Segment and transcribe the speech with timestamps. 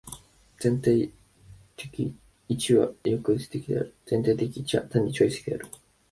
[0.57, 1.11] 全体
[1.77, 2.17] 的
[2.47, 3.93] 一は抑圧的である。
[4.07, 5.67] 全体的一は単に超越的である。